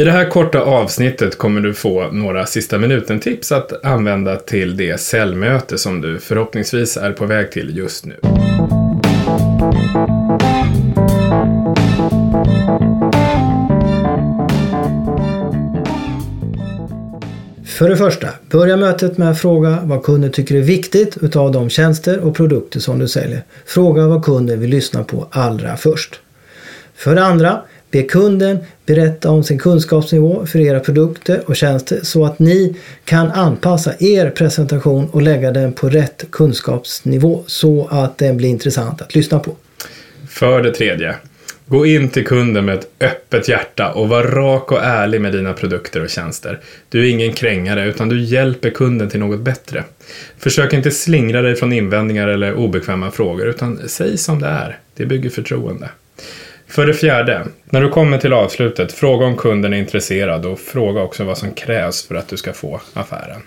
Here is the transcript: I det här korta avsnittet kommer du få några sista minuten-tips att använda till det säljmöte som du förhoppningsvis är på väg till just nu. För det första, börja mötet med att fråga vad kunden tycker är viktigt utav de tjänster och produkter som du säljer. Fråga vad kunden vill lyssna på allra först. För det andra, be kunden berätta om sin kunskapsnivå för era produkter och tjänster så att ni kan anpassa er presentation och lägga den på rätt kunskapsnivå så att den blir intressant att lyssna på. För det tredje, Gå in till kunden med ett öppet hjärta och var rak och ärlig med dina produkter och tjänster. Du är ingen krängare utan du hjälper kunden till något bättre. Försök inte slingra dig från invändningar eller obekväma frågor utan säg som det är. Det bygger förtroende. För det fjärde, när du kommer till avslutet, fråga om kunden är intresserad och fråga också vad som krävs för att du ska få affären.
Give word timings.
I 0.00 0.04
det 0.04 0.10
här 0.10 0.30
korta 0.30 0.60
avsnittet 0.60 1.38
kommer 1.38 1.60
du 1.60 1.74
få 1.74 2.10
några 2.12 2.46
sista 2.46 2.78
minuten-tips 2.78 3.52
att 3.52 3.84
använda 3.84 4.36
till 4.36 4.76
det 4.76 5.00
säljmöte 5.00 5.78
som 5.78 6.00
du 6.00 6.18
förhoppningsvis 6.18 6.96
är 6.96 7.12
på 7.12 7.26
väg 7.26 7.52
till 7.52 7.76
just 7.76 8.06
nu. 8.06 8.14
För 17.64 17.88
det 17.88 17.96
första, 17.96 18.28
börja 18.50 18.76
mötet 18.76 19.18
med 19.18 19.30
att 19.30 19.40
fråga 19.40 19.78
vad 19.82 20.02
kunden 20.02 20.32
tycker 20.32 20.54
är 20.54 20.62
viktigt 20.62 21.16
utav 21.22 21.52
de 21.52 21.70
tjänster 21.70 22.20
och 22.20 22.36
produkter 22.36 22.80
som 22.80 22.98
du 22.98 23.08
säljer. 23.08 23.42
Fråga 23.66 24.06
vad 24.06 24.24
kunden 24.24 24.60
vill 24.60 24.70
lyssna 24.70 25.04
på 25.04 25.28
allra 25.30 25.76
först. 25.76 26.20
För 26.94 27.14
det 27.14 27.24
andra, 27.24 27.62
be 27.90 28.02
kunden 28.02 28.58
berätta 28.86 29.30
om 29.30 29.44
sin 29.44 29.58
kunskapsnivå 29.58 30.46
för 30.46 30.58
era 30.58 30.80
produkter 30.80 31.42
och 31.46 31.56
tjänster 31.56 32.00
så 32.02 32.24
att 32.24 32.38
ni 32.38 32.76
kan 33.04 33.30
anpassa 33.30 33.94
er 33.98 34.30
presentation 34.30 35.08
och 35.10 35.22
lägga 35.22 35.50
den 35.50 35.72
på 35.72 35.88
rätt 35.88 36.24
kunskapsnivå 36.30 37.42
så 37.46 37.88
att 37.90 38.18
den 38.18 38.36
blir 38.36 38.48
intressant 38.48 39.02
att 39.02 39.14
lyssna 39.14 39.38
på. 39.38 39.56
För 40.28 40.62
det 40.62 40.70
tredje, 40.70 41.14
Gå 41.68 41.86
in 41.86 42.08
till 42.08 42.26
kunden 42.26 42.64
med 42.64 42.74
ett 42.78 42.88
öppet 43.00 43.48
hjärta 43.48 43.92
och 43.92 44.08
var 44.08 44.22
rak 44.22 44.72
och 44.72 44.82
ärlig 44.82 45.20
med 45.20 45.32
dina 45.32 45.52
produkter 45.52 46.02
och 46.02 46.10
tjänster. 46.10 46.60
Du 46.88 47.06
är 47.06 47.10
ingen 47.10 47.32
krängare 47.32 47.88
utan 47.88 48.08
du 48.08 48.20
hjälper 48.20 48.70
kunden 48.70 49.10
till 49.10 49.20
något 49.20 49.40
bättre. 49.40 49.84
Försök 50.38 50.72
inte 50.72 50.90
slingra 50.90 51.42
dig 51.42 51.54
från 51.54 51.72
invändningar 51.72 52.28
eller 52.28 52.54
obekväma 52.54 53.10
frågor 53.10 53.46
utan 53.46 53.80
säg 53.86 54.18
som 54.18 54.40
det 54.40 54.46
är. 54.46 54.78
Det 54.94 55.06
bygger 55.06 55.30
förtroende. 55.30 55.88
För 56.68 56.86
det 56.86 56.94
fjärde, 56.94 57.46
när 57.64 57.80
du 57.80 57.88
kommer 57.88 58.18
till 58.18 58.32
avslutet, 58.32 58.92
fråga 58.92 59.26
om 59.26 59.36
kunden 59.36 59.72
är 59.72 59.78
intresserad 59.78 60.46
och 60.46 60.58
fråga 60.58 61.02
också 61.02 61.24
vad 61.24 61.38
som 61.38 61.52
krävs 61.52 62.08
för 62.08 62.14
att 62.14 62.28
du 62.28 62.36
ska 62.36 62.52
få 62.52 62.80
affären. 62.94 63.42